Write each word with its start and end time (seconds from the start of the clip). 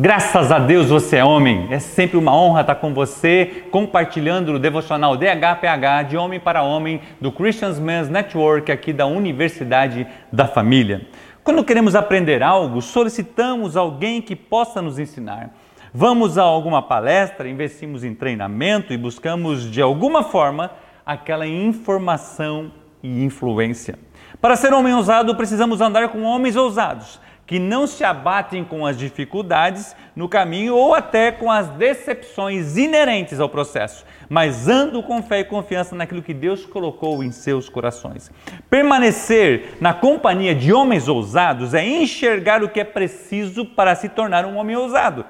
Graças 0.00 0.52
a 0.52 0.60
Deus 0.60 0.90
você 0.90 1.16
é 1.16 1.24
homem. 1.24 1.66
É 1.72 1.80
sempre 1.80 2.16
uma 2.16 2.32
honra 2.32 2.60
estar 2.60 2.76
com 2.76 2.94
você, 2.94 3.64
compartilhando 3.72 4.52
o 4.52 4.58
devocional 4.60 5.16
DHPH 5.16 6.08
de 6.08 6.16
Homem 6.16 6.38
para 6.38 6.62
Homem 6.62 7.00
do 7.20 7.32
Christians 7.32 7.80
Men's 7.80 8.08
Network 8.08 8.70
aqui 8.70 8.92
da 8.92 9.06
Universidade 9.06 10.06
da 10.32 10.46
Família. 10.46 11.04
Quando 11.42 11.64
queremos 11.64 11.96
aprender 11.96 12.44
algo, 12.44 12.80
solicitamos 12.80 13.76
alguém 13.76 14.22
que 14.22 14.36
possa 14.36 14.80
nos 14.80 15.00
ensinar. 15.00 15.50
Vamos 15.92 16.38
a 16.38 16.44
alguma 16.44 16.80
palestra, 16.80 17.48
investimos 17.48 18.04
em 18.04 18.14
treinamento 18.14 18.92
e 18.92 18.96
buscamos 18.96 19.68
de 19.68 19.82
alguma 19.82 20.22
forma 20.22 20.70
aquela 21.04 21.44
informação 21.44 22.70
e 23.02 23.24
influência. 23.24 23.98
Para 24.40 24.54
ser 24.54 24.72
homem 24.72 24.94
ousado, 24.94 25.34
precisamos 25.34 25.80
andar 25.80 26.10
com 26.10 26.22
homens 26.22 26.54
ousados 26.54 27.18
que 27.48 27.58
não 27.58 27.86
se 27.86 28.04
abatem 28.04 28.62
com 28.62 28.84
as 28.84 28.98
dificuldades 28.98 29.96
no 30.14 30.28
caminho 30.28 30.76
ou 30.76 30.94
até 30.94 31.32
com 31.32 31.50
as 31.50 31.66
decepções 31.70 32.76
inerentes 32.76 33.40
ao 33.40 33.48
processo, 33.48 34.04
mas 34.28 34.68
andam 34.68 35.00
com 35.00 35.22
fé 35.22 35.40
e 35.40 35.44
confiança 35.44 35.96
naquilo 35.96 36.22
que 36.22 36.34
Deus 36.34 36.66
colocou 36.66 37.24
em 37.24 37.32
seus 37.32 37.66
corações. 37.66 38.30
Permanecer 38.68 39.78
na 39.80 39.94
companhia 39.94 40.54
de 40.54 40.74
homens 40.74 41.08
ousados 41.08 41.72
é 41.72 41.82
enxergar 41.82 42.62
o 42.62 42.68
que 42.68 42.80
é 42.80 42.84
preciso 42.84 43.64
para 43.64 43.94
se 43.94 44.10
tornar 44.10 44.44
um 44.44 44.58
homem 44.58 44.76
ousado 44.76 45.24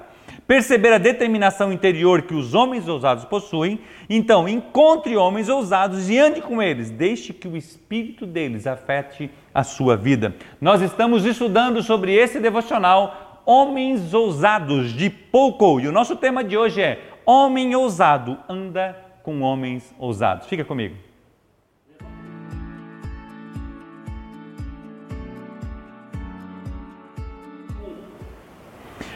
perceber 0.49 0.91
a 0.91 0.97
determinação 0.97 1.71
interior 1.71 2.23
que 2.23 2.33
os 2.33 2.55
homens 2.55 2.87
ousados 2.87 3.23
possuem, 3.23 3.79
então 4.09 4.49
encontre 4.49 5.15
homens 5.15 5.47
ousados 5.47 6.09
e 6.09 6.17
ande 6.17 6.41
com 6.41 6.59
eles, 6.59 6.89
deixe 6.89 7.31
que 7.31 7.47
o 7.47 7.55
espírito 7.55 8.25
deles 8.25 8.65
afete 8.65 9.29
a 9.53 9.63
sua 9.63 9.95
vida. 9.95 10.35
Nós 10.59 10.81
estamos 10.81 11.25
estudando 11.25 11.81
sobre 11.81 12.13
esse 12.13 12.39
devocional 12.39 13.41
Homens 13.45 14.13
Ousados 14.13 14.93
de 14.93 15.09
Pouco 15.09 15.79
e 15.79 15.87
o 15.87 15.91
nosso 15.91 16.15
tema 16.15 16.43
de 16.43 16.57
hoje 16.57 16.81
é 16.81 17.01
Homem 17.25 17.75
Ousado 17.75 18.37
anda 18.47 18.95
com 19.23 19.41
homens 19.41 19.93
ousados. 19.99 20.47
Fica 20.47 20.63
comigo. 20.63 20.95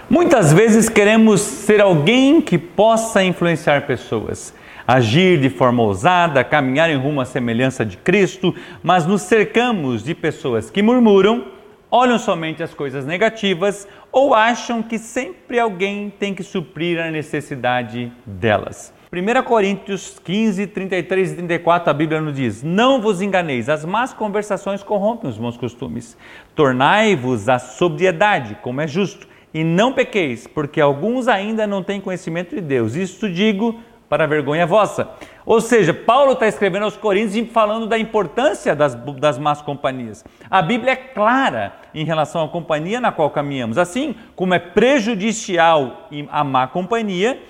Muitas 0.10 0.54
vezes 0.54 0.90
queremos 0.90 1.42
ser 1.42 1.82
alguém 1.82 2.40
que 2.40 2.58
possa 2.58 3.24
influenciar 3.24 3.88
pessoas, 3.88 4.54
agir 4.88 5.40
de 5.40 5.50
forma 5.50 5.84
ousada, 5.84 6.44
caminhar 6.44 6.90
em 6.90 6.98
rumo 6.98 7.22
à 7.22 7.26
semelhança 7.26 7.86
de 7.86 7.98
Cristo, 7.98 8.54
mas 8.82 9.06
nos 9.06 9.22
cercamos 9.24 10.04
de 10.04 10.14
pessoas 10.14 10.70
que 10.70 10.82
murmuram, 10.82 11.46
olham 11.90 12.18
somente 12.18 12.64
as 12.64 12.74
coisas 12.74 13.06
negativas 13.06 13.88
ou 14.12 14.34
acham 14.34 14.82
que 14.82 14.98
sempre 14.98 15.60
alguém 15.60 16.12
tem 16.20 16.34
que 16.34 16.44
suprir 16.44 17.00
a 17.00 17.12
necessidade 17.12 18.12
delas. 18.26 18.94
1 19.12 19.44
Coríntios 19.44 20.20
15, 20.24 20.66
33 20.66 21.34
e 21.34 21.36
34, 21.36 21.88
a 21.88 21.94
Bíblia 21.94 22.20
nos 22.20 22.36
diz: 22.36 22.64
Não 22.64 23.00
vos 23.00 23.22
enganeis, 23.22 23.70
as 23.70 23.86
más 23.86 24.12
conversações 24.12 24.82
corrompem 24.82 25.30
os 25.30 25.38
bons 25.38 25.56
costumes. 25.56 26.18
Tornai-vos 26.56 27.48
à 27.48 27.60
sobriedade, 27.60 28.58
como 28.64 28.82
é 28.82 28.88
justo 28.88 29.28
e 29.54 29.64
não 29.64 29.94
pequeis, 29.94 30.48
porque 30.48 30.82
alguns 30.82 31.28
ainda 31.28 31.68
não 31.68 31.84
têm 31.84 32.02
conhecimento 32.02 32.56
de 32.56 32.62
Deus. 32.62 32.96
Isto 32.96 33.32
digo 33.32 33.80
para 34.14 34.28
vergonha 34.28 34.68
vossa. 34.68 35.10
Ou 35.44 35.60
seja, 35.60 35.92
Paulo 35.92 36.34
está 36.34 36.48
escrevendo 36.48 36.84
aos 36.84 36.96
Coríntios 36.96 37.50
falando 37.52 37.88
da 37.88 37.98
importância 37.98 38.76
das, 38.76 38.94
das 38.94 39.40
más 39.40 39.60
companhias. 39.60 40.24
A 40.52 40.62
Bíblia 40.62 40.92
é 40.92 40.96
clara 40.96 41.74
em 41.96 42.06
relação 42.06 42.46
à 42.46 42.48
companhia 42.48 43.02
na 43.02 43.12
qual 43.12 43.32
caminhamos. 43.32 43.76
Assim 43.76 44.14
como 44.36 44.54
é 44.54 44.60
prejudicial 44.60 46.08
a 46.30 46.44
má 46.44 46.68
companhia, 46.68 47.42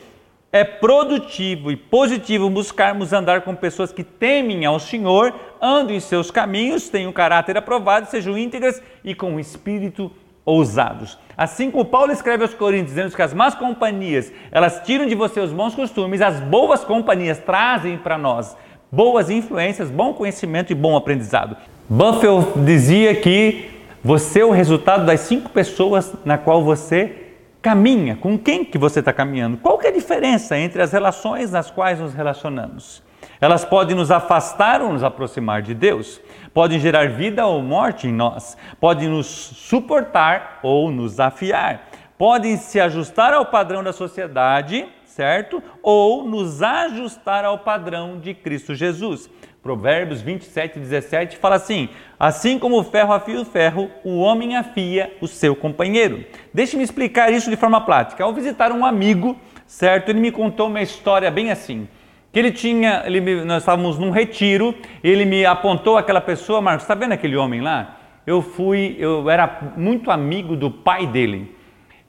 é 0.53 0.63
produtivo 0.63 1.69
e 1.69 1.75
positivo 1.75 2.49
buscarmos 2.49 3.11
andar 3.11 3.41
com 3.41 3.53
pessoas 3.53 3.91
que 3.91 4.01
temem 4.01 4.63
ao 4.65 4.79
Senhor, 4.79 5.35
andam 5.61 5.93
em 5.93 5.99
seus 5.99 6.31
caminhos, 6.31 6.87
tenham 6.87 7.11
caráter 7.11 7.57
aprovado, 7.57 8.09
sejam 8.09 8.37
íntegras 8.37 8.81
e 9.03 9.13
com 9.13 9.37
espírito 9.37 10.09
ousados. 10.45 11.17
Assim 11.35 11.71
como 11.71 11.85
Paulo 11.85 12.11
escreve 12.11 12.43
aos 12.43 12.53
Coríntios, 12.53 12.95
dizendo 12.95 13.15
que 13.15 13.21
as 13.21 13.33
más 13.33 13.55
companhias, 13.55 14.31
elas 14.51 14.81
tiram 14.85 15.05
de 15.05 15.15
você 15.15 15.39
os 15.39 15.51
bons 15.51 15.73
costumes, 15.73 16.21
as 16.21 16.39
boas 16.39 16.83
companhias 16.83 17.39
trazem 17.39 17.97
para 17.97 18.17
nós 18.17 18.55
boas 18.93 19.31
influências, 19.31 19.89
bom 19.89 20.13
conhecimento 20.13 20.71
e 20.71 20.75
bom 20.75 20.95
aprendizado. 20.95 21.57
Buffett 21.89 22.59
dizia 22.63 23.15
que 23.15 23.71
você 24.03 24.41
é 24.41 24.45
o 24.45 24.51
resultado 24.51 25.03
das 25.03 25.21
cinco 25.21 25.49
pessoas 25.49 26.13
na 26.23 26.37
qual 26.37 26.63
você 26.63 27.31
caminha. 27.59 28.15
Com 28.15 28.37
quem 28.37 28.63
que 28.63 28.77
você 28.77 28.99
está 28.99 29.11
caminhando? 29.11 29.57
Qual 29.57 29.79
que 29.79 29.87
é 29.87 29.89
a 29.89 29.93
diferença 29.93 30.55
entre 30.55 30.79
as 30.79 30.91
relações 30.91 31.49
nas 31.49 31.71
quais 31.71 31.99
nos 31.99 32.13
relacionamos? 32.13 33.01
Elas 33.43 33.65
podem 33.65 33.93
nos 33.93 34.09
afastar 34.09 34.81
ou 34.81 34.93
nos 34.93 35.03
aproximar 35.03 35.61
de 35.61 35.73
Deus, 35.73 36.21
podem 36.53 36.79
gerar 36.79 37.09
vida 37.09 37.45
ou 37.45 37.61
morte 37.61 38.07
em 38.07 38.13
nós, 38.13 38.55
podem 38.79 39.09
nos 39.09 39.27
suportar 39.27 40.61
ou 40.63 40.89
nos 40.89 41.19
afiar, 41.19 41.89
podem 42.17 42.55
se 42.55 42.79
ajustar 42.79 43.33
ao 43.33 43.47
padrão 43.47 43.83
da 43.83 43.91
sociedade, 43.91 44.85
certo? 45.03 45.61
Ou 45.81 46.25
nos 46.25 46.63
ajustar 46.63 47.43
ao 47.43 47.59
padrão 47.59 48.17
de 48.17 48.33
Cristo 48.33 48.73
Jesus. 48.73 49.29
Provérbios 49.61 50.21
27, 50.21 50.79
17 50.79 51.35
fala 51.35 51.55
assim: 51.55 51.89
Assim 52.17 52.57
como 52.57 52.79
o 52.79 52.83
ferro 52.85 53.11
afia 53.11 53.41
o 53.41 53.45
ferro, 53.45 53.91
o 54.05 54.19
homem 54.19 54.55
afia 54.55 55.17
o 55.19 55.27
seu 55.27 55.53
companheiro. 55.53 56.23
Deixe-me 56.53 56.83
explicar 56.83 57.29
isso 57.29 57.49
de 57.49 57.57
forma 57.57 57.81
prática. 57.81 58.23
Ao 58.23 58.31
visitar 58.31 58.71
um 58.71 58.85
amigo, 58.85 59.35
certo? 59.67 60.07
Ele 60.07 60.21
me 60.21 60.31
contou 60.31 60.67
uma 60.67 60.81
história 60.81 61.29
bem 61.29 61.51
assim 61.51 61.89
que 62.33 62.39
ele 62.39 62.51
tinha, 62.51 63.03
ele, 63.05 63.45
nós 63.45 63.61
estávamos 63.61 63.99
num 63.99 64.09
retiro, 64.09 64.73
ele 65.03 65.23
me 65.23 65.45
apontou 65.45 65.97
aquela 65.97 66.19
pessoa, 66.19 66.59
Marcos, 66.59 66.83
está 66.83 66.95
vendo 66.95 67.11
aquele 67.11 67.37
homem 67.37 67.61
lá? 67.61 67.99
Eu 68.25 68.41
fui, 68.41 68.95
eu 68.97 69.29
era 69.29 69.73
muito 69.77 70.09
amigo 70.09 70.55
do 70.55 70.71
pai 70.71 71.05
dele 71.05 71.55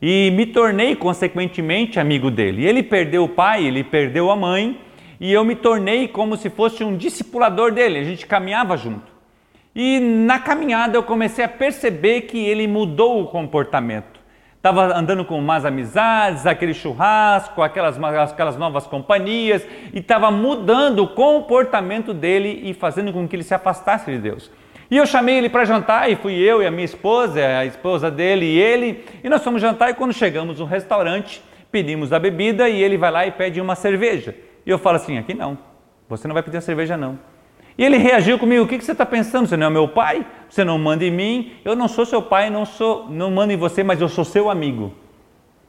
e 0.01 0.31
me 0.31 0.47
tornei 0.47 0.97
consequentemente 0.97 2.01
amigo 2.01 2.31
dele. 2.31 2.67
Ele 2.67 2.83
perdeu 2.83 3.25
o 3.25 3.29
pai, 3.29 3.67
ele 3.67 3.85
perdeu 3.85 4.31
a 4.31 4.37
mãe 4.37 4.81
e 5.21 5.31
eu 5.31 5.45
me 5.45 5.55
tornei 5.55 6.09
como 6.09 6.39
se 6.39 6.49
fosse 6.49 6.83
um 6.83 6.97
discipulador 6.97 7.71
dele. 7.73 7.99
A 7.99 8.05
gente 8.05 8.27
caminhava 8.27 8.79
junto. 8.79 9.13
E 9.75 10.01
na 10.01 10.39
caminhada 10.39 10.97
eu 10.97 11.03
comecei 11.03 11.45
a 11.45 11.49
perceber 11.49 12.23
que 12.23 12.39
ele 12.39 12.67
mudou 12.67 13.21
o 13.21 13.27
comportamento 13.27 14.14
estava 14.65 14.97
andando 14.97 15.27
com 15.27 15.39
mais 15.43 15.67
amizades, 15.67 16.47
aquele 16.47 16.73
churrasco, 16.73 17.61
aquelas, 17.61 18.03
aquelas 18.03 18.57
novas 18.57 18.87
companhias, 18.87 19.63
e 19.93 19.99
estava 19.99 20.31
mudando 20.31 21.01
o 21.01 21.09
comportamento 21.09 22.15
dele 22.15 22.63
e 22.65 22.73
fazendo 22.73 23.13
com 23.13 23.29
que 23.29 23.37
ele 23.37 23.43
se 23.43 23.53
afastasse 23.53 24.11
de 24.11 24.17
Deus. 24.17 24.51
E 24.91 24.97
eu 24.97 25.05
chamei 25.05 25.37
ele 25.37 25.51
para 25.51 25.67
jantar, 25.67 26.11
e 26.11 26.17
fui 26.17 26.33
eu 26.37 26.63
e 26.63 26.67
a 26.67 26.71
minha 26.71 26.87
esposa, 26.87 27.47
a 27.59 27.67
esposa 27.67 28.11
dele 28.11 28.47
e 28.47 28.59
ele, 28.59 29.05
e 29.23 29.29
nós 29.29 29.45
fomos 29.45 29.61
jantar, 29.61 29.91
e 29.91 29.95
quando 29.95 30.15
chegamos 30.15 30.59
no 30.59 30.65
restaurante, 30.65 31.43
pedimos 31.71 32.11
a 32.11 32.19
bebida, 32.19 32.67
e 32.67 32.83
ele 32.83 32.97
vai 32.97 33.11
lá 33.11 33.27
e 33.27 33.33
pede 33.33 33.61
uma 33.61 33.75
cerveja. 33.75 34.35
E 34.65 34.71
eu 34.71 34.79
falo 34.79 34.97
assim, 34.97 35.19
aqui 35.19 35.35
não, 35.35 35.59
você 36.09 36.27
não 36.27 36.33
vai 36.33 36.43
pedir 36.43 36.57
a 36.57 36.63
cerveja 36.63 36.97
não. 36.97 37.19
E 37.77 37.85
ele 37.85 37.97
reagiu 37.97 38.39
comigo: 38.39 38.65
O 38.65 38.69
que, 38.69 38.81
você 38.81 38.93
está 38.93 39.05
pensando? 39.05 39.49
Você 39.49 39.57
não 39.57 39.67
é 39.67 39.71
meu 39.71 39.89
pai? 39.89 40.27
Você 40.49 40.65
não 40.65 40.79
manda 40.79 41.05
em 41.05 41.11
mim? 41.11 41.53
Eu 41.65 41.75
não 41.75 41.89
sou 41.89 42.07
seu 42.07 42.23
pai, 42.23 42.51
não 42.51 42.65
sou, 42.65 43.09
não 43.11 43.31
mando 43.31 43.53
em 43.53 43.57
você, 43.57 43.83
mas 43.83 44.01
eu 44.01 44.09
sou 44.09 44.25
seu 44.25 44.49
amigo. 44.49 44.93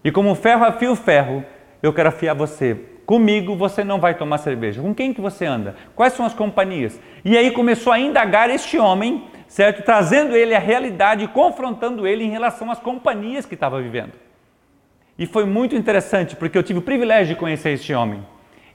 E 0.04 0.12
como 0.12 0.36
ferro 0.36 0.64
afia 0.64 0.92
o 0.92 0.96
ferro, 0.96 1.44
eu 1.82 1.92
quero 1.92 2.10
afiar 2.10 2.36
você. 2.36 2.76
Comigo 3.06 3.56
você 3.56 3.84
não 3.84 4.00
vai 4.00 4.16
tomar 4.16 4.38
cerveja. 4.40 4.82
Com 4.82 4.94
quem 4.94 5.14
que 5.14 5.22
você 5.22 5.46
anda? 5.46 5.76
Quais 5.96 6.14
são 6.14 6.26
as 6.26 6.34
companhias? 6.34 7.00
E 7.24 7.38
aí 7.38 7.52
começou 7.52 7.94
a 7.94 8.00
indagar 8.00 8.50
este 8.50 8.78
homem, 8.78 9.26
certo? 9.48 9.84
Trazendo 9.84 10.36
ele 10.36 10.56
à 10.56 10.60
realidade 10.60 11.28
confrontando 11.28 12.08
ele 12.08 12.24
em 12.24 12.30
relação 12.30 12.72
às 12.72 12.80
companhias 12.80 13.46
que 13.46 13.54
estava 13.54 13.82
vivendo. 13.82 14.14
E 15.18 15.26
foi 15.26 15.46
muito 15.46 15.76
interessante, 15.76 16.36
porque 16.36 16.58
eu 16.58 16.64
tive 16.64 16.80
o 16.80 16.82
privilégio 16.82 17.34
de 17.34 17.40
conhecer 17.40 17.72
este 17.72 17.94
homem. 17.94 18.26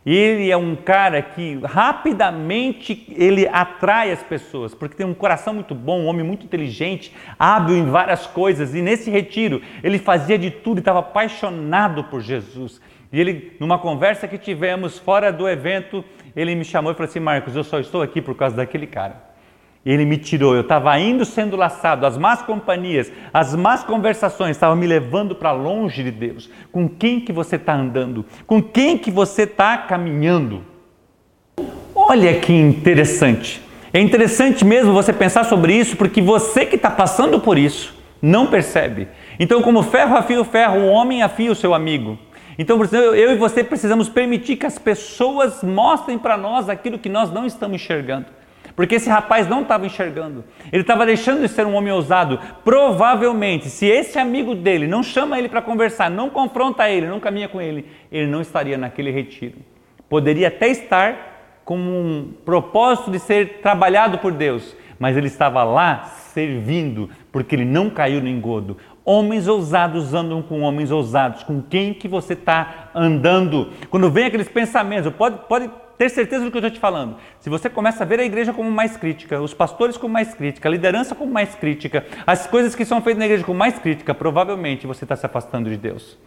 Ele 0.05 0.51
é 0.51 0.57
um 0.57 0.75
cara 0.75 1.21
que 1.21 1.61
rapidamente 1.63 3.07
ele 3.11 3.47
atrai 3.49 4.11
as 4.11 4.23
pessoas, 4.23 4.75
porque 4.75 4.97
tem 4.97 5.07
um 5.07 5.13
coração 5.13 5.53
muito 5.53 5.75
bom, 5.75 6.01
um 6.01 6.07
homem 6.07 6.25
muito 6.25 6.47
inteligente, 6.47 7.13
hábil 7.39 7.77
em 7.77 7.85
várias 7.85 8.27
coisas. 8.27 8.75
E 8.75 8.81
nesse 8.81 9.11
retiro 9.11 9.61
ele 9.83 9.99
fazia 9.99 10.39
de 10.39 10.51
tudo 10.51 10.79
e 10.79 10.81
estava 10.81 11.01
apaixonado 11.01 12.05
por 12.05 12.23
Jesus. 12.23 12.81
E 13.13 13.21
ele, 13.21 13.57
numa 13.61 13.79
conversa 13.79 14.27
que 14.27 14.39
tivemos 14.39 14.99
fora 14.99 15.31
do 15.31 15.49
evento, 15.49 16.03
ele 16.35 16.55
me 16.55 16.65
chamou 16.65 16.93
e 16.93 16.95
falou 16.95 17.09
assim: 17.09 17.21
Marcos, 17.21 17.55
eu 17.55 17.65
só 17.65 17.79
estou 17.79 18.01
aqui 18.01 18.23
por 18.23 18.35
causa 18.35 18.57
daquele 18.57 18.87
cara. 18.87 19.30
Ele 19.85 20.05
me 20.05 20.19
tirou, 20.19 20.55
eu 20.55 20.61
estava 20.61 20.99
indo 20.99 21.25
sendo 21.25 21.57
laçado, 21.57 22.05
as 22.05 22.19
más 22.19 22.43
companhias, 22.43 23.11
as 23.33 23.55
más 23.55 23.83
conversações 23.83 24.51
estavam 24.57 24.77
me 24.77 24.87
levando 24.87 25.35
para 25.35 25.53
longe 25.53 26.03
de 26.03 26.11
Deus. 26.11 26.51
Com 26.71 26.87
quem 26.87 27.19
que 27.19 27.33
você 27.33 27.57
está 27.57 27.75
andando? 27.75 28.27
Com 28.47 28.63
quem 28.63 28.99
que 28.99 29.11
você 29.11 29.45
está 29.45 29.79
caminhando? 29.79 30.63
Olha 31.95 32.39
que 32.39 32.53
interessante. 32.53 33.63
É 33.93 34.01
interessante 34.01 34.65
mesmo 34.65 34.93
você 34.93 35.13
pensar 35.13 35.45
sobre 35.45 35.73
isso, 35.73 35.97
porque 35.97 36.21
você 36.21 36.67
que 36.67 36.77
está 36.77 36.91
passando 36.91 37.41
por 37.41 37.57
isso, 37.57 37.99
Não 38.23 38.47
percebe. 38.47 39.09
Então, 39.39 39.63
como 39.63 39.83
ferro 39.83 40.17
afia 40.17 40.41
o 40.41 40.45
ferro, 40.45 40.81
o 40.81 40.89
homem 40.89 41.23
afia 41.23 41.51
o 41.51 41.55
seu 41.55 41.73
amigo. 41.73 42.19
Então, 42.59 42.79
eu 42.93 43.33
e 43.33 43.37
você 43.37 43.65
precisamos 43.65 44.09
permitir 44.09 44.57
que 44.57 44.67
as 44.67 44.79
pessoas 44.79 45.63
mostrem 45.63 46.19
para 46.19 46.37
nós 46.37 46.69
aquilo 46.69 46.99
que 46.99 47.09
nós 47.09 47.33
não 47.33 47.47
estamos 47.47 47.81
enxergando. 47.81 48.27
Porque 48.81 48.95
esse 48.95 49.11
rapaz 49.11 49.47
não 49.47 49.61
estava 49.61 49.85
enxergando. 49.85 50.43
Ele 50.73 50.81
estava 50.81 51.05
deixando 51.05 51.43
de 51.43 51.49
ser 51.49 51.67
um 51.67 51.75
homem 51.75 51.93
ousado. 51.93 52.41
Provavelmente, 52.65 53.69
se 53.69 53.85
esse 53.85 54.19
amigo 54.19 54.55
dele 54.55 54.87
não 54.87 55.03
chama 55.03 55.39
ele 55.39 55.51
para 55.51 55.61
conversar, 55.61 56.11
não 56.11 56.31
confronta 56.31 56.89
ele, 56.89 57.07
não 57.07 57.21
caminha 57.21 57.47
com 57.47 57.61
ele, 57.61 57.85
ele 58.11 58.27
não 58.27 58.41
estaria 58.41 58.79
naquele 58.79 59.11
retiro. 59.11 59.59
Poderia 60.09 60.49
até 60.49 60.69
estar 60.69 61.61
com 61.63 61.77
um 61.77 62.33
propósito 62.43 63.11
de 63.11 63.19
ser 63.19 63.59
trabalhado 63.61 64.17
por 64.17 64.33
Deus, 64.33 64.75
mas 64.99 65.15
ele 65.15 65.27
estava 65.27 65.63
lá 65.63 66.05
servindo, 66.33 67.11
porque 67.31 67.55
ele 67.55 67.67
não 67.67 67.91
caiu 67.91 68.23
no 68.23 68.29
engodo. 68.29 68.79
Homens 69.05 69.49
ousados 69.49 70.15
andam 70.15 70.43
com 70.43 70.61
homens 70.61 70.91
ousados. 70.91 71.43
Com 71.43 71.63
quem 71.63 71.95
que 71.95 72.07
você 72.07 72.35
está 72.35 72.91
andando? 72.95 73.71
Quando 73.89 74.11
vem 74.11 74.27
aqueles 74.27 74.49
pensamentos, 74.49 75.13
pode, 75.15 75.39
pode 75.49 75.71
ter 75.97 76.09
certeza 76.09 76.45
do 76.45 76.51
que 76.51 76.57
eu 76.57 76.61
estou 76.61 76.71
te 76.71 76.81
falando. 76.81 77.17
Se 77.41 77.51
você 77.51 77.69
começa 77.69 78.05
a 78.05 78.07
ver 78.07 78.21
a 78.21 78.25
igreja 78.25 78.53
como 78.53 78.71
mais 78.71 78.97
crítica, 78.97 79.41
os 79.41 79.53
pastores 79.53 79.97
como 79.97 80.13
mais 80.13 80.33
crítica, 80.33 80.69
a 80.69 80.73
liderança 80.73 81.15
como 81.15 81.31
mais 81.31 81.55
crítica, 81.55 82.07
as 82.27 82.47
coisas 82.47 82.75
que 82.75 82.85
são 82.85 83.03
feitas 83.03 83.19
na 83.19 83.27
igreja 83.27 83.45
como 83.45 83.59
mais 83.59 83.79
crítica, 83.79 84.15
provavelmente 84.15 84.87
você 84.87 85.05
está 85.05 85.15
se 85.15 85.27
afastando 85.27 85.69
de 85.69 85.77
Deus. 85.77 86.19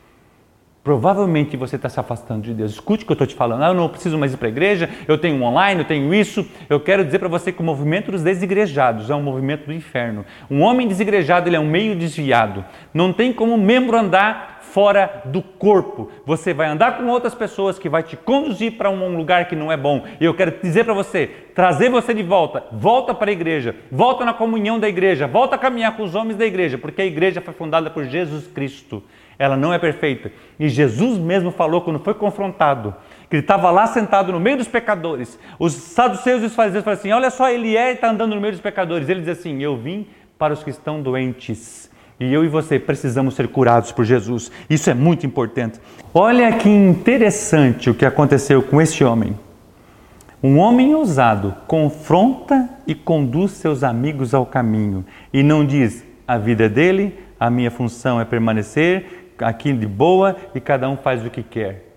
Provavelmente 0.83 1.55
você 1.55 1.77
está 1.77 1.87
se 1.87 1.97
afastando 1.97 2.41
de 2.41 2.53
Deus. 2.53 2.73
Escute 2.73 3.03
o 3.03 3.05
que 3.05 3.11
eu 3.13 3.15
estou 3.15 3.25
te 3.25 3.35
falando. 3.35 3.63
Ah, 3.63 3.69
eu 3.69 3.73
não 3.73 3.87
preciso 3.87 4.17
mais 4.17 4.33
ir 4.33 4.37
para 4.37 4.49
a 4.49 4.51
igreja, 4.51 4.89
eu 5.07 5.17
tenho 5.17 5.41
online, 5.41 5.79
eu 5.79 5.87
tenho 5.87 6.13
isso. 6.13 6.45
Eu 6.69 6.77
quero 6.77 7.05
dizer 7.05 7.19
para 7.19 7.29
você 7.29 7.53
que 7.53 7.61
o 7.61 7.63
movimento 7.63 8.11
dos 8.11 8.21
desigrejados 8.21 9.09
é 9.09 9.15
um 9.15 9.23
movimento 9.23 9.65
do 9.65 9.71
inferno. 9.73 10.25
Um 10.51 10.61
homem 10.61 10.85
desigrejado 10.85 11.47
ele 11.47 11.55
é 11.55 11.59
um 11.59 11.69
meio 11.69 11.95
desviado. 11.95 12.65
Não 12.93 13.13
tem 13.13 13.31
como 13.31 13.57
membro 13.57 13.97
andar 13.97 14.52
fora 14.71 15.21
do 15.25 15.41
corpo. 15.41 16.09
Você 16.25 16.53
vai 16.53 16.67
andar 16.67 16.97
com 16.97 17.07
outras 17.07 17.35
pessoas 17.35 17.77
que 17.77 17.89
vai 17.89 18.01
te 18.01 18.15
conduzir 18.15 18.73
para 18.77 18.89
um 18.89 19.15
lugar 19.15 19.47
que 19.47 19.55
não 19.55 19.71
é 19.71 19.77
bom. 19.77 20.03
E 20.19 20.25
eu 20.25 20.33
quero 20.33 20.59
dizer 20.61 20.83
para 20.83 20.93
você, 20.93 21.27
trazer 21.53 21.89
você 21.89 22.13
de 22.13 22.23
volta, 22.23 22.63
volta 22.71 23.13
para 23.13 23.29
a 23.29 23.33
igreja, 23.33 23.75
volta 23.91 24.25
na 24.25 24.33
comunhão 24.33 24.79
da 24.79 24.87
igreja, 24.87 25.27
volta 25.27 25.55
a 25.55 25.59
caminhar 25.59 25.95
com 25.95 26.03
os 26.03 26.15
homens 26.15 26.37
da 26.37 26.45
igreja, 26.45 26.77
porque 26.77 27.01
a 27.01 27.05
igreja 27.05 27.41
foi 27.41 27.53
fundada 27.53 27.89
por 27.89 28.05
Jesus 28.05 28.47
Cristo. 28.47 29.03
Ela 29.37 29.57
não 29.57 29.73
é 29.73 29.79
perfeita. 29.79 30.31
E 30.59 30.69
Jesus 30.69 31.17
mesmo 31.17 31.51
falou 31.51 31.81
quando 31.81 31.99
foi 31.99 32.13
confrontado, 32.13 32.95
que 33.29 33.35
ele 33.35 33.43
estava 33.43 33.69
lá 33.71 33.87
sentado 33.87 34.31
no 34.31 34.39
meio 34.39 34.57
dos 34.57 34.67
pecadores. 34.67 35.39
Os 35.59 35.73
saduceus 35.73 36.43
e 36.43 36.45
os 36.45 36.55
fariseus 36.55 36.83
falaram 36.83 36.99
assim: 36.99 37.11
Olha 37.11 37.29
só, 37.29 37.49
ele 37.49 37.75
é 37.75 37.91
e 37.91 37.93
está 37.95 38.09
andando 38.09 38.35
no 38.35 38.41
meio 38.41 38.53
dos 38.53 38.61
pecadores. 38.61 39.09
Ele 39.09 39.21
diz 39.21 39.39
assim: 39.39 39.61
Eu 39.61 39.75
vim 39.75 40.07
para 40.37 40.53
os 40.53 40.63
que 40.63 40.69
estão 40.69 41.01
doentes 41.01 41.91
e 42.19 42.33
eu 42.33 42.45
e 42.45 42.47
você 42.47 42.79
precisamos 42.79 43.35
ser 43.35 43.47
curados 43.47 43.91
por 43.91 44.05
Jesus. 44.05 44.51
Isso 44.69 44.89
é 44.89 44.93
muito 44.93 45.25
importante. 45.25 45.79
Olha 46.13 46.51
que 46.53 46.69
interessante 46.69 47.89
o 47.89 47.93
que 47.93 48.05
aconteceu 48.05 48.61
com 48.61 48.81
este 48.81 49.03
homem. 49.03 49.37
Um 50.41 50.57
homem 50.59 50.93
ousado 50.93 51.55
confronta 51.67 52.69
e 52.85 52.93
conduz 52.93 53.51
seus 53.53 53.81
amigos 53.83 54.33
ao 54.33 54.45
caminho 54.45 55.05
e 55.31 55.41
não 55.41 55.65
diz: 55.65 56.03
a 56.27 56.37
vida 56.37 56.67
dele, 56.67 57.17
a 57.39 57.49
minha 57.49 57.71
função 57.71 58.19
é 58.19 58.25
permanecer 58.25 59.33
aqui 59.39 59.73
de 59.73 59.87
boa 59.87 60.35
e 60.53 60.59
cada 60.59 60.89
um 60.89 60.97
faz 60.97 61.25
o 61.25 61.29
que 61.29 61.41
quer. 61.41 61.93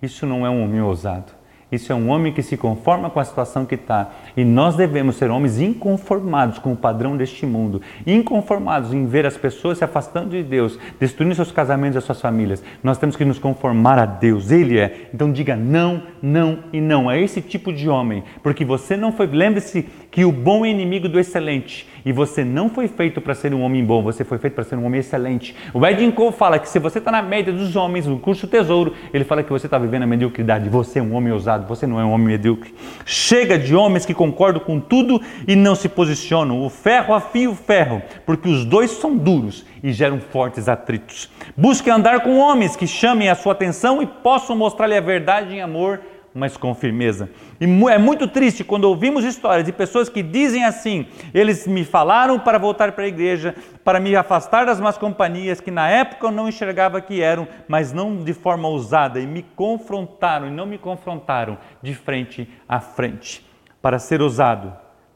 Isso 0.00 0.26
não 0.26 0.46
é 0.46 0.50
um 0.50 0.62
homem 0.62 0.80
ousado. 0.80 1.39
Isso 1.70 1.92
é 1.92 1.94
um 1.94 2.08
homem 2.08 2.32
que 2.32 2.42
se 2.42 2.56
conforma 2.56 3.10
com 3.10 3.20
a 3.20 3.24
situação 3.24 3.64
que 3.64 3.76
está. 3.76 4.10
E 4.36 4.44
nós 4.44 4.76
devemos 4.76 5.16
ser 5.16 5.30
homens 5.30 5.60
inconformados 5.60 6.58
com 6.58 6.72
o 6.72 6.76
padrão 6.76 7.16
deste 7.16 7.46
mundo, 7.46 7.80
inconformados 8.06 8.92
em 8.92 9.06
ver 9.06 9.26
as 9.26 9.36
pessoas 9.36 9.78
se 9.78 9.84
afastando 9.84 10.30
de 10.30 10.42
Deus, 10.42 10.78
destruindo 10.98 11.34
seus 11.34 11.52
casamentos 11.52 11.94
e 11.94 11.98
as 11.98 12.04
suas 12.04 12.20
famílias. 12.20 12.62
Nós 12.82 12.98
temos 12.98 13.16
que 13.16 13.24
nos 13.24 13.38
conformar 13.38 13.98
a 13.98 14.06
Deus. 14.06 14.50
Ele 14.50 14.78
é. 14.78 15.08
Então 15.14 15.30
diga 15.30 15.54
não, 15.54 16.02
não 16.20 16.58
e 16.72 16.80
não. 16.80 17.10
É 17.10 17.20
esse 17.20 17.40
tipo 17.40 17.72
de 17.72 17.88
homem. 17.88 18.24
Porque 18.42 18.64
você 18.64 18.96
não 18.96 19.12
foi. 19.12 19.26
Lembre-se 19.26 19.86
que 20.10 20.24
o 20.24 20.32
bom 20.32 20.64
é 20.66 20.70
inimigo 20.70 21.08
do 21.08 21.20
excelente. 21.20 21.88
E 22.04 22.12
você 22.12 22.44
não 22.44 22.68
foi 22.68 22.88
feito 22.88 23.20
para 23.20 23.34
ser 23.34 23.52
um 23.54 23.62
homem 23.62 23.84
bom, 23.84 24.02
você 24.02 24.24
foi 24.24 24.38
feito 24.38 24.54
para 24.54 24.64
ser 24.64 24.76
um 24.76 24.86
homem 24.86 25.00
excelente. 25.00 25.54
O 25.72 25.86
Edwin 25.86 26.10
Cole 26.10 26.32
fala 26.32 26.58
que 26.58 26.68
se 26.68 26.78
você 26.78 26.98
está 26.98 27.10
na 27.10 27.22
média 27.22 27.52
dos 27.52 27.76
homens, 27.76 28.06
no 28.06 28.18
curso 28.18 28.46
Tesouro, 28.46 28.94
ele 29.12 29.24
fala 29.24 29.42
que 29.42 29.50
você 29.50 29.66
está 29.66 29.78
vivendo 29.78 30.04
a 30.04 30.06
mediocridade. 30.06 30.68
Você 30.68 30.98
é 30.98 31.02
um 31.02 31.14
homem 31.14 31.32
ousado, 31.32 31.59
você 31.66 31.86
não 31.86 32.00
é 32.00 32.04
um 32.04 32.12
homem 32.12 32.26
medíocre. 32.26 32.74
Chega 33.04 33.58
de 33.58 33.74
homens 33.74 34.06
que 34.06 34.14
concordam 34.14 34.62
com 34.62 34.80
tudo 34.80 35.20
e 35.46 35.56
não 35.56 35.74
se 35.74 35.88
posicionam. 35.88 36.64
O 36.64 36.70
ferro 36.70 37.14
afia 37.14 37.50
o 37.50 37.54
ferro, 37.54 38.02
porque 38.26 38.48
os 38.48 38.64
dois 38.64 38.90
são 38.90 39.16
duros 39.16 39.64
e 39.82 39.92
geram 39.92 40.20
fortes 40.20 40.68
atritos. 40.68 41.30
Busque 41.56 41.90
andar 41.90 42.20
com 42.20 42.38
homens 42.38 42.76
que 42.76 42.86
chamem 42.86 43.28
a 43.28 43.34
sua 43.34 43.52
atenção 43.52 44.02
e 44.02 44.06
possam 44.06 44.56
mostrar-lhe 44.56 44.96
a 44.96 45.00
verdade 45.00 45.54
em 45.54 45.60
amor 45.60 46.00
mas 46.34 46.56
com 46.56 46.74
firmeza. 46.74 47.28
E 47.60 47.64
é 47.88 47.98
muito 47.98 48.28
triste 48.28 48.62
quando 48.62 48.84
ouvimos 48.84 49.24
histórias 49.24 49.66
de 49.66 49.72
pessoas 49.72 50.08
que 50.08 50.22
dizem 50.22 50.64
assim: 50.64 51.06
eles 51.34 51.66
me 51.66 51.84
falaram 51.84 52.38
para 52.38 52.58
voltar 52.58 52.92
para 52.92 53.04
a 53.04 53.08
igreja, 53.08 53.54
para 53.84 54.00
me 54.00 54.14
afastar 54.14 54.66
das 54.66 54.80
más 54.80 54.96
companhias, 54.96 55.60
que 55.60 55.70
na 55.70 55.88
época 55.88 56.26
eu 56.26 56.30
não 56.30 56.48
enxergava 56.48 57.00
que 57.00 57.20
eram, 57.20 57.48
mas 57.66 57.92
não 57.92 58.16
de 58.16 58.32
forma 58.32 58.68
ousada, 58.68 59.20
e 59.20 59.26
me 59.26 59.42
confrontaram, 59.42 60.46
e 60.46 60.50
não 60.50 60.66
me 60.66 60.78
confrontaram 60.78 61.58
de 61.82 61.94
frente 61.94 62.48
a 62.68 62.80
frente. 62.80 63.44
Para 63.82 63.98
ser 63.98 64.22
ousado, 64.22 64.72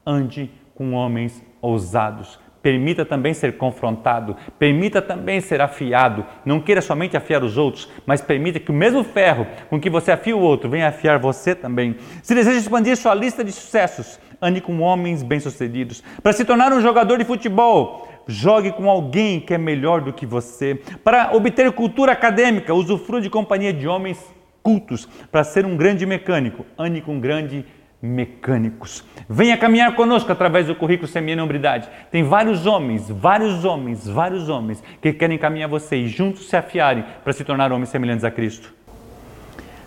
ande 0.07 0.51
com 0.75 0.93
homens 0.93 1.43
ousados, 1.61 2.39
Permita 2.65 3.05
também 3.05 3.35
ser 3.35 3.59
confrontado, 3.59 4.35
permita 4.59 5.03
também 5.03 5.39
ser 5.39 5.61
afiado. 5.61 6.25
Não 6.47 6.59
queira 6.59 6.81
somente 6.81 7.15
afiar 7.15 7.45
os 7.45 7.59
outros, 7.59 7.91
mas 8.07 8.23
permita 8.23 8.59
que 8.59 8.71
o 8.71 8.75
mesmo 8.75 9.05
ferro 9.05 9.47
com 9.69 9.79
que 9.79 9.91
você 9.91 10.11
afia 10.11 10.35
o 10.35 10.41
outro 10.41 10.71
venha 10.71 10.89
afiar 10.89 11.19
você 11.19 11.55
também. 11.55 11.95
Se 12.23 12.35
deseja 12.35 12.59
expandir 12.59 12.97
sua 12.97 13.15
lista 13.15 13.45
de 13.45 13.53
sucessos, 13.53 14.19
ande 14.41 14.63
com 14.63 14.81
homens 14.81 15.23
bem-sucedidos. 15.23 16.03
Para 16.23 16.33
se 16.33 16.43
tornar 16.43 16.73
um 16.73 16.81
jogador 16.81 17.19
de 17.19 17.27
futebol, 17.27 18.09
jogue 18.27 18.73
com 18.73 18.89
alguém 18.89 19.41
que 19.41 19.53
é 19.53 19.59
melhor 19.59 20.01
do 20.01 20.11
que 20.11 20.25
você. 20.25 20.81
Para 21.05 21.37
obter 21.37 21.71
cultura 21.73 22.13
acadêmica, 22.13 22.73
usufrua 22.73 23.21
de 23.21 23.29
companhia 23.29 23.75
de 23.75 23.87
homens 23.87 24.19
cultos. 24.63 25.07
Para 25.31 25.45
ser 25.45 25.67
um 25.67 25.77
grande 25.77 26.07
mecânico, 26.07 26.65
ande 26.79 27.03
com 27.03 27.17
um 27.17 27.21
grande 27.21 27.63
mecânicos. 28.05 29.03
Venha 29.29 29.57
caminhar 29.57 29.95
conosco 29.95 30.31
através 30.31 30.67
do 30.67 30.75
currículo 30.75 31.09
Semeia 31.09 31.43
Hombridade. 31.43 31.89
Tem 32.11 32.23
vários 32.23 32.67
homens, 32.67 33.09
vários 33.09 33.65
homens, 33.65 34.07
vários 34.07 34.49
homens 34.51 34.83
que 35.01 35.13
querem 35.13 35.39
caminhar 35.39 35.69
você 35.69 35.97
e 35.97 36.09
juntos 36.09 36.49
se 36.49 36.57
afiarem 36.57 37.05
para 37.23 37.33
se 37.33 37.43
tornar 37.45 37.73
homens 37.73 37.89
semelhantes 37.89 38.25
a 38.25 38.31
Cristo. 38.31 38.75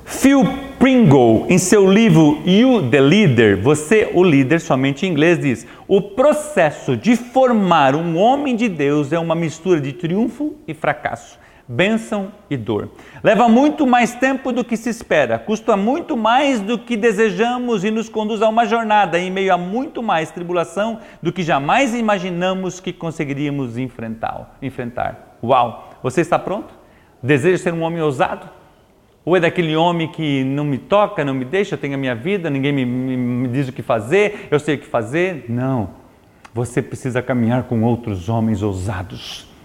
Phil 0.04 0.44
Pringle, 0.80 1.46
em 1.50 1.58
seu 1.58 1.92
livro 1.92 2.42
You 2.46 2.90
the 2.90 3.00
Leader, 3.00 3.62
Você 3.62 4.10
o 4.14 4.24
Líder, 4.24 4.60
somente 4.62 5.06
em 5.06 5.12
inglês, 5.12 5.38
diz: 5.38 5.68
O 5.88 6.02
processo 6.02 6.96
de 6.96 7.16
formar 7.16 7.94
um 7.94 8.18
homem 8.18 8.56
de 8.56 8.70
Deus 8.70 9.12
é 9.12 9.20
uma 9.20 9.36
mistura 9.36 9.82
de 9.82 9.92
triunfo 9.94 10.56
e 10.68 10.74
fracasso 10.74 11.38
bênção 11.68 12.32
e 12.50 12.56
dor. 12.56 12.90
Leva 13.22 13.50
muito 13.50 13.86
mais 13.86 14.16
tempo 14.16 14.52
do 14.54 14.64
que 14.64 14.78
se 14.78 14.90
espera, 14.90 15.38
custa 15.38 15.76
muito 15.76 16.16
mais 16.16 16.62
do 16.62 16.80
que 16.80 16.96
desejamos 16.96 17.84
e 17.84 17.92
nos 17.92 18.08
conduz 18.08 18.42
a 18.42 18.48
uma 18.48 18.66
jornada 18.66 19.20
em 19.20 19.30
meio 19.30 19.54
a 19.54 19.58
muito 19.58 20.02
mais 20.02 20.32
tribulação 20.32 21.00
do 21.22 21.34
que 21.34 21.44
jamais 21.44 21.94
imaginamos 21.94 22.80
que 22.80 22.94
conseguiríamos 22.94 23.78
enfrentar. 23.78 25.38
Uau! 25.44 25.90
Você 26.02 26.22
está 26.22 26.40
pronto? 26.40 26.74
Deseja 27.22 27.58
ser 27.58 27.74
um 27.74 27.82
homem 27.82 28.02
ousado? 28.02 28.50
Ou 29.26 29.36
é 29.36 29.42
daquele 29.42 29.76
homem 29.76 30.08
que 30.08 30.46
não 30.46 30.64
me 30.64 30.78
toca, 30.78 31.26
não 31.26 31.34
me 31.34 31.44
deixa, 31.44 31.76
eu 31.76 31.78
tenho 31.78 31.96
a 31.96 31.98
minha 31.98 32.16
vida, 32.16 32.50
ninguém 32.50 32.72
me, 32.72 32.86
me, 32.86 33.18
me 33.18 33.48
diz 33.50 33.68
o 33.68 33.74
que 33.74 33.82
fazer, 33.82 34.48
eu 34.50 34.58
sei 34.58 34.76
o 34.76 34.78
que 34.78 34.86
fazer? 34.86 35.46
Não. 35.50 35.90
Você 36.54 36.82
precisa 36.82 37.22
caminhar 37.22 37.64
com 37.64 37.84
outros 37.84 38.30
homens 38.30 38.64
ousados 38.64 39.57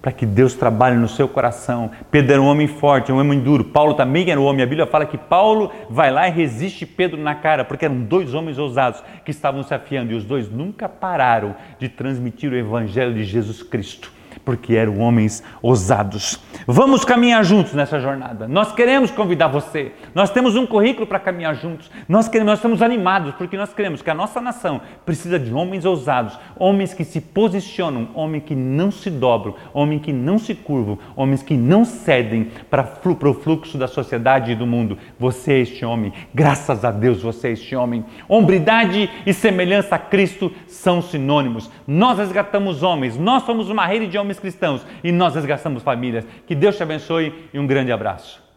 para 0.00 0.12
que 0.12 0.24
Deus 0.24 0.54
trabalhe 0.54 0.96
no 0.96 1.08
seu 1.08 1.28
coração. 1.28 1.90
Pedro 2.10 2.32
era 2.32 2.42
um 2.42 2.46
homem 2.46 2.66
forte, 2.66 3.12
um 3.12 3.18
homem 3.18 3.40
duro. 3.40 3.64
Paulo 3.64 3.94
também 3.94 4.30
era 4.30 4.40
um 4.40 4.44
homem. 4.44 4.62
A 4.62 4.66
Bíblia 4.66 4.86
fala 4.86 5.06
que 5.06 5.18
Paulo 5.18 5.70
vai 5.88 6.10
lá 6.10 6.28
e 6.28 6.32
resiste 6.32 6.86
Pedro 6.86 7.20
na 7.20 7.34
cara, 7.34 7.64
porque 7.64 7.84
eram 7.84 8.00
dois 8.00 8.34
homens 8.34 8.58
ousados 8.58 9.02
que 9.24 9.30
estavam 9.30 9.62
se 9.62 9.74
afiando 9.74 10.12
e 10.12 10.14
os 10.14 10.24
dois 10.24 10.50
nunca 10.50 10.88
pararam 10.88 11.54
de 11.78 11.88
transmitir 11.88 12.52
o 12.52 12.56
evangelho 12.56 13.14
de 13.14 13.24
Jesus 13.24 13.62
Cristo. 13.62 14.19
Porque 14.44 14.74
eram 14.74 14.98
homens 14.98 15.42
ousados. 15.62 16.40
Vamos 16.66 17.04
caminhar 17.04 17.44
juntos 17.44 17.72
nessa 17.72 18.00
jornada. 18.00 18.46
Nós 18.48 18.72
queremos 18.72 19.10
convidar 19.10 19.48
você. 19.48 19.92
Nós 20.14 20.30
temos 20.30 20.56
um 20.56 20.66
currículo 20.66 21.06
para 21.06 21.18
caminhar 21.18 21.54
juntos. 21.54 21.90
Nós 22.08 22.28
queremos, 22.28 22.50
nós 22.50 22.58
estamos 22.58 22.82
animados 22.82 23.34
porque 23.34 23.56
nós 23.56 23.72
queremos 23.72 24.02
que 24.02 24.10
a 24.10 24.14
nossa 24.14 24.40
nação 24.40 24.80
precisa 25.04 25.38
de 25.38 25.52
homens 25.52 25.84
ousados, 25.84 26.38
homens 26.58 26.94
que 26.94 27.04
se 27.04 27.20
posicionam, 27.20 28.08
homens 28.14 28.44
que 28.44 28.54
não 28.54 28.90
se 28.90 29.10
dobram, 29.10 29.54
homens 29.72 30.02
que 30.02 30.12
não 30.12 30.38
se 30.38 30.54
curvam, 30.54 30.98
homens 31.16 31.42
que 31.42 31.56
não 31.56 31.84
cedem 31.84 32.50
para, 32.68 32.82
para 32.82 33.30
o 33.30 33.34
fluxo 33.34 33.78
da 33.78 33.88
sociedade 33.88 34.52
e 34.52 34.54
do 34.54 34.66
mundo. 34.66 34.98
Você 35.18 35.52
é 35.52 35.58
este 35.60 35.84
homem. 35.84 36.12
Graças 36.34 36.84
a 36.84 36.90
Deus 36.90 37.22
você 37.22 37.48
é 37.48 37.52
este 37.52 37.74
homem. 37.76 38.04
Hombridade 38.28 39.10
e 39.24 39.32
semelhança 39.32 39.96
a 39.96 39.98
Cristo 39.98 40.52
são 40.66 41.02
sinônimos. 41.02 41.70
Nós 41.86 42.18
resgatamos 42.18 42.82
homens. 42.82 43.16
Nós 43.16 43.44
somos 43.44 43.68
uma 43.68 43.86
rede 43.86 44.06
de 44.06 44.18
homens 44.30 44.38
cristãos 44.38 44.86
e 45.02 45.10
nós 45.10 45.34
resgatamos 45.34 45.82
famílias. 45.82 46.24
Que 46.46 46.54
Deus 46.54 46.76
te 46.76 46.82
abençoe 46.82 47.48
e 47.52 47.58
um 47.58 47.66
grande 47.66 47.90
abraço. 47.90 48.49